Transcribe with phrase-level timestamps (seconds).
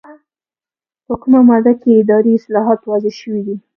[1.05, 3.55] په کومه ماده کې اداري اصلاحات واضح شوي دي؟